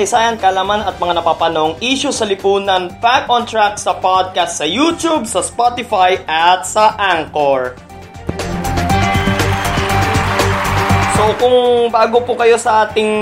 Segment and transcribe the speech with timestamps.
[0.00, 5.28] Kasaysayan, kalaman at mga napapanong issue sa lipunan, Fact on Track sa podcast sa YouTube,
[5.28, 7.76] sa Spotify at sa Anchor.
[11.12, 13.12] So kung bago po kayo sa ating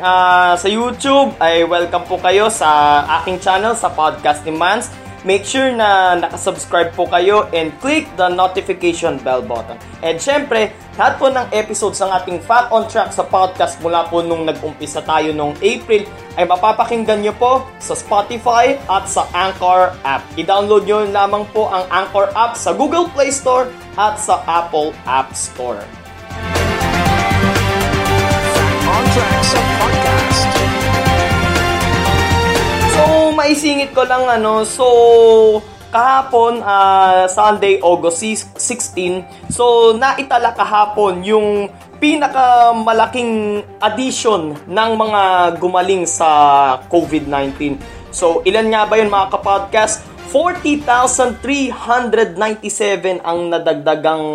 [0.00, 4.88] ah, sa YouTube, ay welcome po kayo sa aking channel sa Podcast ni Mans.
[5.20, 9.76] Make sure na nakasubscribe po kayo and click the notification bell button.
[10.00, 14.24] And syempre, lahat po ng episodes ng ating Fact on Track sa podcast mula po
[14.24, 16.08] nung nag-umpisa tayo nung April
[16.40, 20.24] ay mapapakinggan nyo po sa Spotify at sa Anchor app.
[20.40, 23.68] I-download nyo lamang po ang Anchor app sa Google Play Store
[24.00, 25.84] at sa Apple App Store.
[28.88, 30.40] On Track sa podcast.
[32.96, 33.02] So,
[33.36, 34.86] maisingit ko lang ano, so
[35.96, 46.28] kahapon ah, Sunday, August 16, so naitala kahapon yung pinakamalaking addition ng mga gumaling sa
[46.92, 47.80] COVID-19.
[48.12, 50.04] So, ilan nga ba yun mga kapodcast?
[50.26, 54.26] 40,397 ang nadagdagang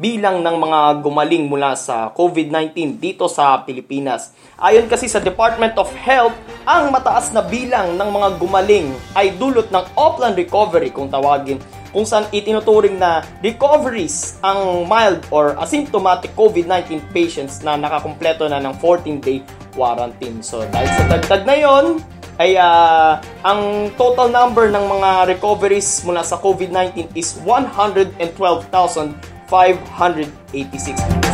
[0.00, 4.32] bilang ng mga gumaling mula sa COVID-19 dito sa Pilipinas.
[4.56, 6.32] Ayon kasi sa Department of Health,
[6.64, 11.60] ang mataas na bilang ng mga gumaling ay dulot ng offline recovery kung tawagin
[11.90, 18.74] kung saan itinuturing na recoveries ang mild or asymptomatic COVID-19 patients na nakakumpleto na ng
[18.78, 19.42] 14-day
[19.74, 20.42] quarantine.
[20.42, 22.02] So dahil sa dagdag na yon,
[22.40, 29.12] ay ah, ang total number ng mga recoveries mula sa COVID-19 is 112,586.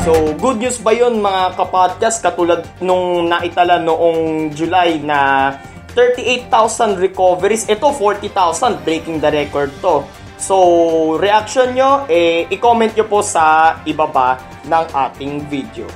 [0.03, 5.50] So, good news ba yun mga kapodcast katulad nung naitala noong July na
[5.94, 7.67] 38,000 recoveries.
[7.67, 8.84] Ito, 40,000.
[8.84, 10.05] Breaking the record to.
[10.37, 14.37] So, reaction nyo, eh, i-comment nyo po sa ibaba
[14.69, 15.89] ng ating video.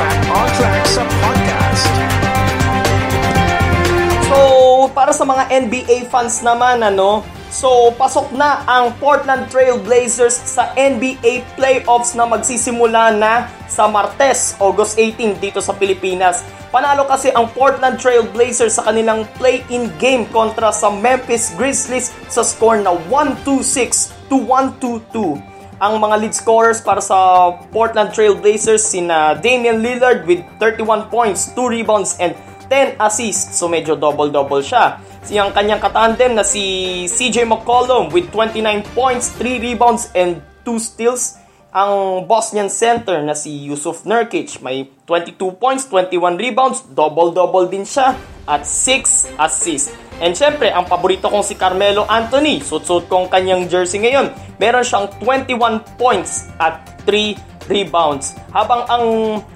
[0.00, 1.92] Fact on Track sa podcast.
[4.32, 4.38] So,
[4.96, 7.20] para sa mga NBA fans naman, ano,
[7.52, 14.56] so pasok na ang Portland Trail Blazers sa NBA playoffs na magsisimula na sa Martes,
[14.56, 16.40] August 18 dito sa Pilipinas.
[16.72, 22.40] Panalo kasi ang Portland Trail Blazers sa kanilang play-in game kontra sa Memphis Grizzlies sa
[22.40, 25.52] score na 126 to 122
[25.82, 31.50] ang mga lead scorers para sa Portland Trail Blazers sina Damian Lillard with 31 points,
[31.52, 32.38] 2 rebounds and
[32.70, 33.58] 10 assists.
[33.58, 35.02] So medyo double-double siya.
[35.22, 41.38] Siyang kanyang katandem na si CJ McCollum with 29 points, 3 rebounds and 2 steals.
[41.72, 48.18] Ang Bosnian center na si Yusuf Nurkic may 22 points, 21 rebounds, double-double din siya
[48.44, 49.94] at 6 assists.
[50.18, 55.06] And syempre, ang paborito kong si Carmelo Anthony, suot-suot kong kanyang jersey ngayon, meron siyang
[55.22, 58.34] 21 points at 3 rebounds.
[58.50, 59.06] Habang ang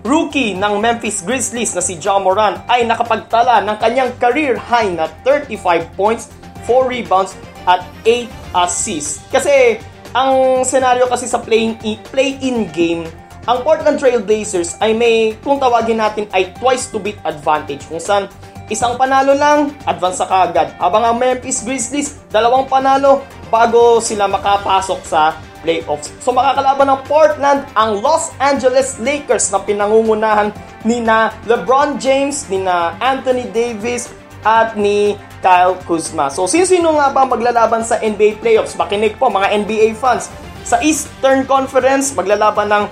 [0.02, 5.10] rookie ng Memphis Grizzlies na si Ja Moran ay nakapagtala ng kanyang career high na
[5.24, 6.30] 35 points,
[6.68, 7.34] 4 rebounds
[7.66, 8.26] at 8
[8.66, 9.22] assists.
[9.30, 9.80] Kasi
[10.14, 11.76] ang senaryo kasi sa playing
[12.08, 13.04] play-in game,
[13.46, 18.02] ang Portland Trail Blazers ay may kung tawagin natin ay twice to beat advantage kung
[18.02, 18.26] saan
[18.66, 20.74] isang panalo lang, advance sa kagad.
[20.82, 26.14] Habang ang Memphis Grizzlies, dalawang panalo bago sila makapasok sa playoffs.
[26.22, 30.54] So makakalaban ng Portland ang Los Angeles Lakers na pinangungunahan
[30.86, 34.14] ni na LeBron James, ni na Anthony Davis,
[34.46, 36.30] at ni Kyle Kuzma.
[36.30, 38.78] So sino-sino nga ba maglalaban sa NBA playoffs?
[38.78, 40.30] Makinig po mga NBA fans.
[40.62, 42.84] Sa Eastern Conference, maglalaban ng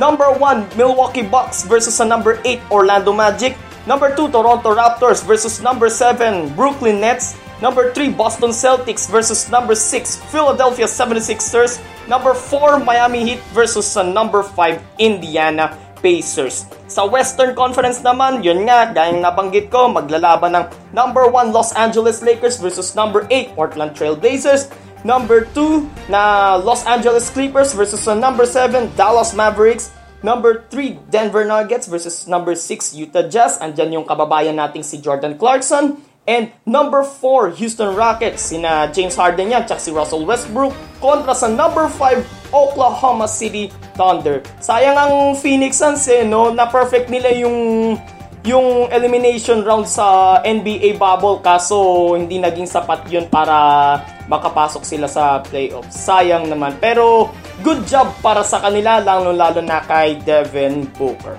[0.00, 5.60] number 1 Milwaukee Bucks versus sa number 8 Orlando Magic, number 2 Toronto Raptors versus
[5.60, 11.78] number 7 Brooklyn Nets, number 3 Boston Celtics versus number 6 Philadelphia 76ers,
[12.10, 16.66] number 4 Miami Heat versus sa number 5 Indiana Pacers.
[16.90, 22.18] Sa Western Conference naman, yun nga, gayang nabanggit ko, maglalaban ng number 1 Los Angeles
[22.20, 24.66] Lakers versus number 8 Portland Trail Blazers,
[25.06, 29.94] number 2 na Los Angeles Clippers versus sa number 7 Dallas Mavericks,
[30.26, 35.38] number 3 Denver Nuggets versus number 6 Utah Jazz, andyan yung kababayan nating si Jordan
[35.38, 40.70] Clarkson, And number 4, Houston Rockets, sina James Harden yan, tsaka si Russell Westbrook,
[41.02, 44.38] kontra sa number 5, Oklahoma City Thunder.
[44.62, 46.54] Sayang ang Phoenix Suns eh, no?
[46.54, 47.98] Na perfect nila yung
[48.42, 55.42] yung elimination round sa NBA bubble kaso hindi naging sapat yun para makapasok sila sa
[55.42, 55.94] playoffs.
[55.94, 56.74] Sayang naman.
[56.78, 57.30] Pero
[57.66, 61.34] good job para sa kanila lalo-lalo na kay Devin Booker.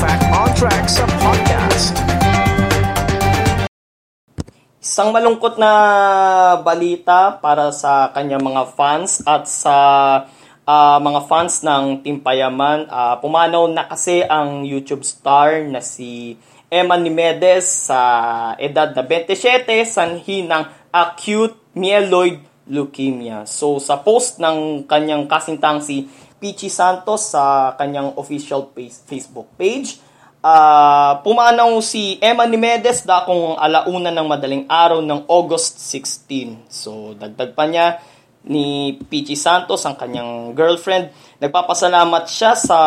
[0.00, 2.07] Fact on Track sa podcast.
[4.98, 5.72] Isang malungkot na
[6.58, 9.76] balita para sa kanyang mga fans at sa
[10.66, 12.90] uh, mga fans ng Team Payaman.
[12.90, 16.34] Uh, pumanaw na kasi ang YouTube star na si
[16.66, 23.46] Emma Nimedes sa edad na 27 sanhi ng acute myeloid leukemia.
[23.46, 26.10] So sa post ng kanyang kasintang si
[26.42, 30.02] Pichi Santos sa kanyang official Facebook page,
[30.42, 36.70] uh, pumanaw si Emma Nimedes da kung alauna ng madaling araw ng August 16.
[36.70, 37.98] So dagdag pa niya,
[38.48, 41.12] ni Pichi Santos, ang kanyang girlfriend.
[41.38, 42.78] Nagpapasalamat siya sa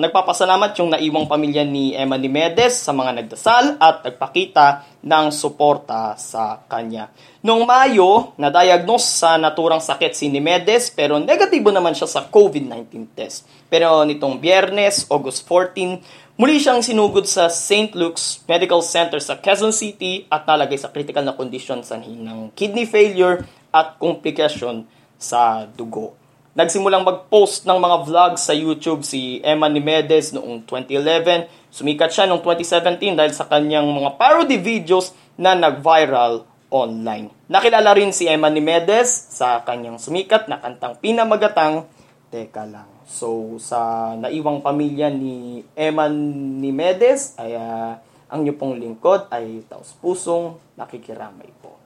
[0.00, 6.64] nagpapasalamat yung naiwang pamilya ni Emma Nimedes sa mga nagdasal at nagpakita ng suporta sa
[6.70, 7.12] kanya.
[7.42, 13.44] Noong Mayo, na-diagnose sa naturang sakit si Nimedes pero negatibo naman siya sa COVID-19 test.
[13.68, 17.92] Pero nitong Biyernes, August 14, muli siyang sinugod sa St.
[17.92, 22.88] Luke's Medical Center sa Quezon City at nalagay sa critical na kondisyon sa ng kidney
[22.88, 24.84] failure at komplikasyon
[25.20, 26.16] sa dugo.
[26.52, 31.48] Nagsimulang mag-post ng mga vlogs sa YouTube si Emma Nimedes noong 2011.
[31.72, 37.32] Sumikat siya noong 2017 dahil sa kanyang mga parody videos na nag-viral online.
[37.48, 41.88] Nakilala rin si Emma Nimedes sa kanyang sumikat na kantang Pinamagatang
[42.28, 42.91] Teka lang.
[43.12, 48.00] So, sa naiwang pamilya ni Emma Nimedes, ay uh,
[48.32, 51.76] ang niyo pong lingkod ay taos pusong nakikiramay po.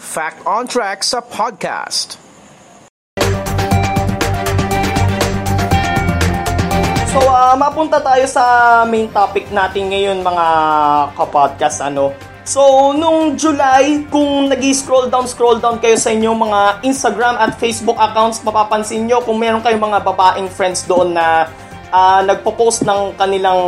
[0.00, 2.16] Fact on Track sa podcast.
[7.12, 8.44] So, uh, mapunta tayo sa
[8.88, 10.46] main topic natin ngayon mga
[11.12, 11.84] kapodcast.
[11.84, 12.31] Ano?
[12.42, 17.54] So, nung July, kung nag scroll down, scroll down kayo sa inyong mga Instagram at
[17.54, 21.46] Facebook accounts, mapapansin nyo kung meron kayong mga babaeng friends doon na
[21.94, 23.62] uh, nagpo-post ng kanilang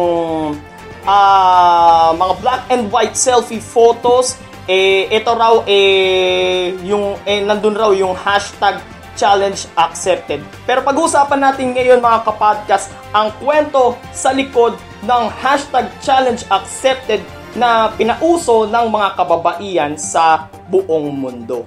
[1.06, 4.34] uh, mga black and white selfie photos
[4.64, 8.80] eh ito raw eh yung eh nandun raw yung hashtag
[9.14, 10.42] challenge accepted.
[10.66, 14.74] Pero pag-uusapan natin ngayon mga kapodcast ang kwento sa likod
[15.06, 17.22] ng hashtag challenge accepted
[17.54, 21.62] na pinauso ng mga kababaihan sa buong mundo.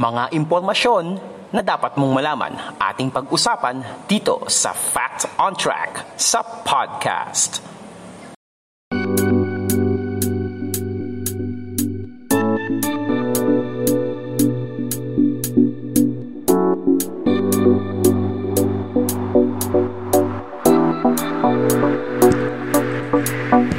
[0.00, 1.20] Mga impormasyon
[1.50, 7.69] na dapat mong malaman ating pag-usapan dito sa Facts on Track sa podcast.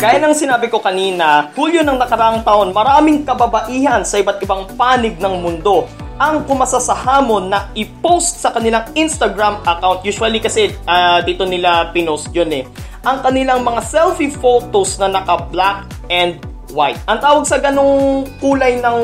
[0.01, 5.21] Gaya ng sinabi ko kanina, Hulyo ng nakaraang taon, maraming kababaihan sa iba't ibang panig
[5.21, 5.85] ng mundo
[6.17, 10.01] ang pumasa sa hamon na i-post sa kanilang Instagram account.
[10.01, 12.65] Usually kasi uh, dito nila pinost yun eh.
[13.05, 16.41] Ang kanilang mga selfie photos na naka-black and
[16.73, 16.97] white.
[17.05, 18.99] Ang tawag sa ganong kulay ng,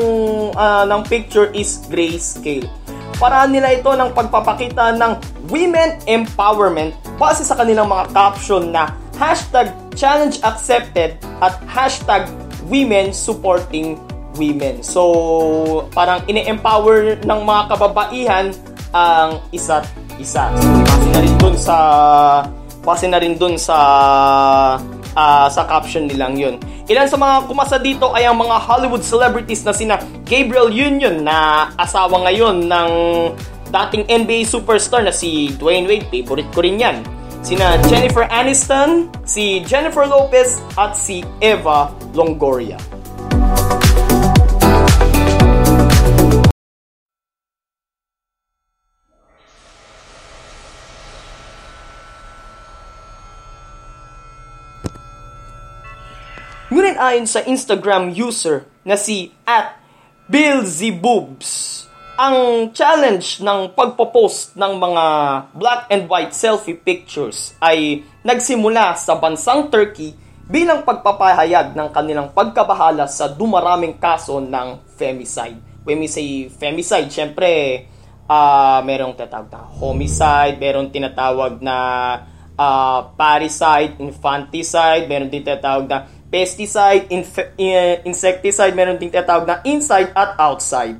[0.50, 2.66] uh, ng picture is grayscale.
[3.22, 5.14] Para nila ito ng pagpapakita ng
[5.46, 6.90] women empowerment
[7.22, 12.30] base sa kanilang mga caption na hashtag challenge accepted at hashtag
[12.70, 13.98] women supporting
[14.38, 14.86] women.
[14.86, 18.54] So, parang ini-empower ng mga kababaihan
[18.94, 19.84] ang isa't
[20.22, 20.46] isa.
[20.54, 21.76] So, base na rin dun sa
[22.86, 23.78] base na rin dun sa
[25.18, 26.54] uh, sa caption nilang yun.
[26.88, 31.68] Ilan sa mga kumasa dito ay ang mga Hollywood celebrities na sina Gabriel Union na
[31.76, 32.90] asawa ngayon ng
[33.68, 36.08] dating NBA superstar na si Dwayne Wade.
[36.08, 37.17] Favorite ko rin yan.
[37.42, 42.76] Sina Jennifer Aniston, si Jennifer Lopez at si Eva Longoria.
[56.68, 59.80] Ngunit ayon sa Instagram user na si at
[60.28, 61.87] BillZBoobs,
[62.18, 65.04] ang challenge ng pagpo-post ng mga
[65.54, 70.18] black and white selfie pictures ay nagsimula sa bansang Turkey
[70.50, 75.62] bilang pagpapahayag ng kanilang pagkabahala sa dumaraming kaso ng femicide.
[75.86, 77.86] When we say femicide, syempre
[78.26, 81.76] uh, merong tinatawag na homicide, merong tinatawag na
[82.58, 87.54] uh, parricide, infanticide, meron din tinatawag na pesticide, inf-
[88.02, 90.98] insecticide, meron din tinatawag na inside at outside.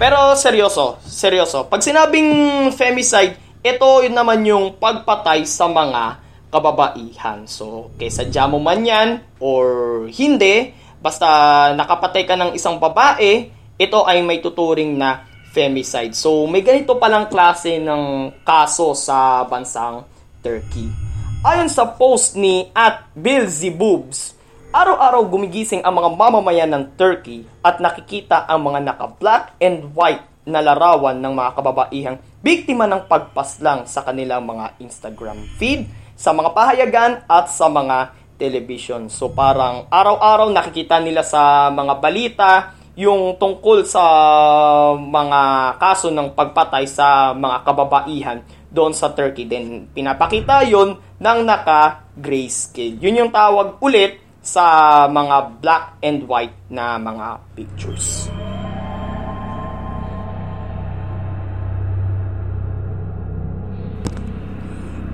[0.00, 1.68] Pero seryoso, seryoso.
[1.68, 2.32] Pag sinabing
[2.72, 6.16] femicide, ito yun naman yung pagpatay sa mga
[6.48, 7.44] kababaihan.
[7.44, 10.72] So, kaysa mo man yan or hindi,
[11.04, 11.28] basta
[11.76, 16.16] nakapatay ka ng isang babae, ito ay may tuturing na femicide.
[16.16, 20.08] So, may ganito palang klase ng kaso sa bansang
[20.40, 20.88] Turkey.
[21.44, 24.32] Ayon sa post ni at Bill Zibubs,
[24.70, 30.62] Araw-araw gumigising ang mga mamamayan ng Turkey at nakikita ang mga naka-black and white na
[30.62, 37.26] larawan ng mga kababaihang biktima ng pagpaslang sa kanilang mga Instagram feed, sa mga pahayagan
[37.26, 39.10] at sa mga television.
[39.10, 42.50] So parang araw-araw nakikita nila sa mga balita
[42.94, 44.04] yung tungkol sa
[44.94, 45.40] mga
[45.82, 48.38] kaso ng pagpatay sa mga kababaihan
[48.70, 49.50] doon sa Turkey.
[49.50, 53.02] Then pinapakita yon ng naka-grayscale.
[53.02, 58.28] Yun yung tawag ulit sa mga black and white na mga pictures.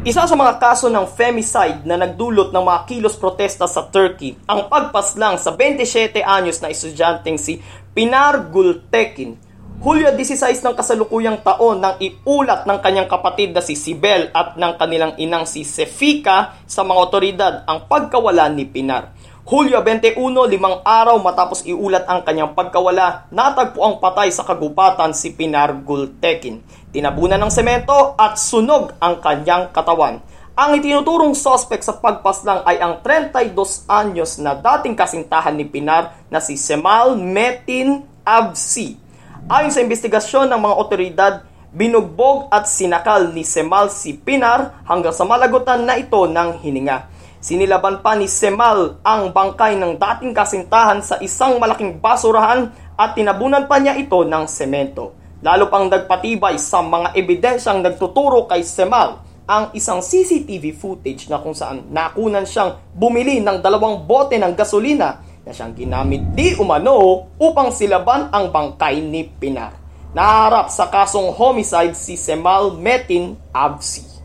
[0.06, 4.70] Isa sa mga kaso ng femicide na nagdulot ng mga kilos protesta sa Turkey ang
[4.70, 7.58] pagpaslang sa 27 anyos na estudyanteng si
[7.90, 9.34] Pinar Gultekin
[9.76, 14.72] Hulyo 16 ng kasalukuyang taon nang iulat ng kanyang kapatid na si Sibel at ng
[14.80, 19.12] kanilang inang si Sefika sa mga otoridad ang pagkawala ni Pinar.
[19.46, 20.18] Hulyo 21,
[20.50, 26.66] limang araw matapos iulat ang kanyang pagkawala, natagpo ang patay sa kagubatan si Pinar Gultekin.
[26.90, 30.18] Tinabunan ng semento at sunog ang kanyang katawan.
[30.58, 36.42] Ang itinuturong suspect sa pagpaslang ay ang 32 anyos na dating kasintahan ni Pinar na
[36.42, 39.06] si Semal Metin Absi
[39.46, 41.34] Ayon sa investigasyon ng mga otoridad,
[41.70, 47.14] binugbog at sinakal ni Semal si Pinar hanggang sa malagutan na ito ng hininga.
[47.46, 53.70] Sinilaban pa ni Semal ang bangkay ng dating kasintahan sa isang malaking basurahan at tinabunan
[53.70, 55.14] pa niya ito ng semento.
[55.46, 61.54] Lalo pang nagpatibay sa mga ebidensyang nagtuturo kay Semal ang isang CCTV footage na kung
[61.54, 67.70] saan nakunan siyang bumili ng dalawang bote ng gasolina na siyang ginamit di umano upang
[67.70, 69.70] silaban ang bangkay ni Pinar.
[70.18, 74.15] Naharap sa kasong homicide si Semal Metin Absi.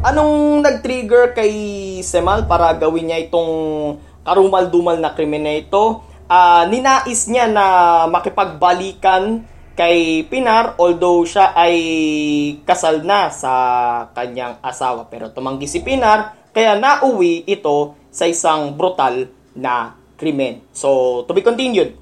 [0.00, 1.52] Anong nag-trigger kay
[2.00, 3.52] Semal para gawin niya itong
[4.24, 6.00] karumal-dumal na krimen na ito?
[6.24, 7.66] Uh, ninais niya na
[8.08, 9.44] makipagbalikan
[9.76, 11.76] kay Pinar although siya ay
[12.64, 13.52] kasal na sa
[14.16, 20.64] kanyang asawa pero tumanggi si Pinar kaya nauwi ito sa isang brutal na krimen.
[20.72, 21.92] So, to be continued.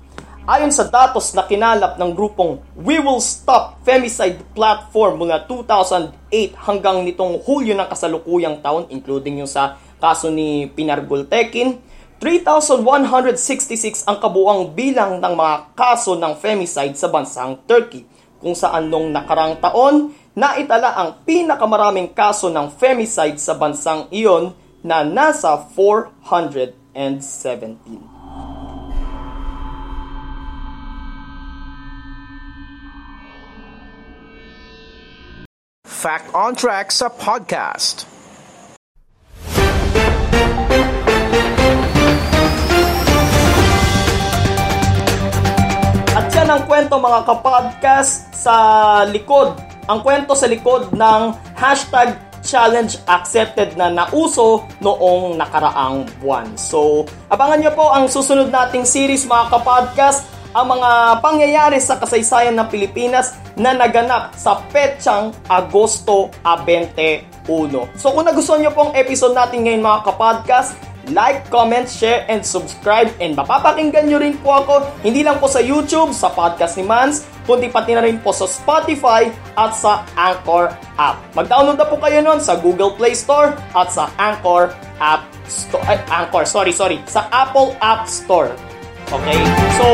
[0.49, 7.05] Ayon sa datos na kinalap ng grupong We Will Stop Femicide Platform mula 2008 hanggang
[7.05, 11.77] nitong Hulyo ng kasalukuyang taon, including yung sa kaso ni Pinar Gultekin,
[12.17, 18.09] 3,166 ang kabuang bilang ng mga kaso ng femicide sa bansang Turkey,
[18.41, 25.05] kung saan nung nakarang taon, naitala ang pinakamaraming kaso ng femicide sa bansang iyon na
[25.05, 28.18] nasa 417.
[35.99, 38.07] Fact on Track sa podcast.
[46.15, 48.55] At yan ang kwento mga kapodcast sa
[49.11, 49.59] likod
[49.91, 52.15] ang kwento sa likod ng hashtag
[52.47, 56.55] challenge accepted na nauso noong nakaraang buwan.
[56.55, 62.57] So, abangan nyo po ang susunod nating series mga kapodcast, ang mga pangyayari sa kasaysayan
[62.57, 67.25] ng Pilipinas na naganap sa petsang Agosto 21.
[67.99, 70.79] So kung nagustuhan nyo pong episode natin ngayon mga kapodcast,
[71.13, 73.09] like, comment, share, and subscribe.
[73.21, 77.25] And mapapakinggan nyo rin po ako, hindi lang po sa YouTube, sa podcast ni Mans,
[77.49, 81.17] kundi pati na rin po sa Spotify at sa Anchor app.
[81.33, 85.85] Mag-download na po kayo nun sa Google Play Store at sa Anchor app store.
[85.89, 87.01] Ay, Anchor, sorry, sorry.
[87.09, 88.53] Sa Apple App Store.
[89.09, 89.41] Okay?
[89.81, 89.87] So,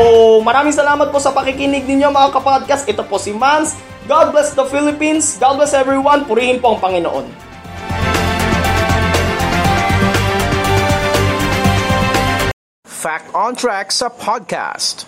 [0.43, 2.83] maraming salamat po sa pakikinig ninyo mga kapodcast.
[2.91, 3.77] Ito po si Mans.
[4.05, 5.39] God bless the Philippines.
[5.39, 6.27] God bless everyone.
[6.27, 7.25] Purihin po ang Panginoon.
[12.83, 15.04] Fact on Track sa podcast.